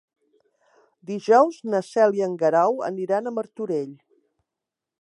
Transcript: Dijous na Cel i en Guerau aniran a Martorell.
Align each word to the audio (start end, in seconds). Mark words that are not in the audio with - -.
Dijous 1.09 1.59
na 1.73 1.81
Cel 1.89 2.17
i 2.19 2.25
en 2.29 2.33
Guerau 2.45 2.81
aniran 2.89 3.29
a 3.29 3.35
Martorell. 3.39 3.93